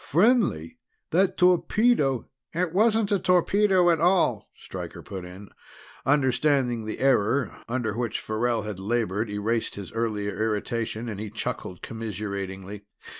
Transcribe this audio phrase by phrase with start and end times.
[0.03, 0.79] "Friendly?
[1.11, 2.27] That torpedo"
[2.61, 5.49] "It wasn't a torpedo at all," Stryker put in.
[6.07, 11.29] Understanding of the error under which Farrell had labored erased his earlier irritation, and he
[11.29, 12.87] chuckled commiseratingly.